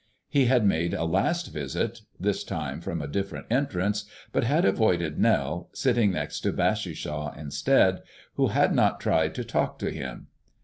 [0.29, 5.19] He had made a last visit this time from a different entrance but had avoided
[5.19, 8.01] Nell, sitting next to Bassishaw instead,
[8.33, 10.25] who had not tried to talk to him.